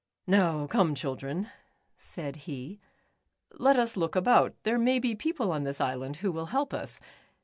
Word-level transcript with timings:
"■ 0.01 0.03
Now 0.25 0.65
come, 0.65 0.95
children," 0.95 1.51
said 1.95 2.35
he," 2.47 2.79
let 3.53 3.77
us 3.77 3.95
look 3.95 4.15
about; 4.15 4.55
there 4.63 4.79
may 4.79 4.97
be 4.97 5.13
people 5.13 5.51
on 5.51 5.63
this 5.63 5.79
island, 5.79 6.15
who 6.25 6.31
will 6.31 6.47
help 6.47 6.73
us. 6.73 6.99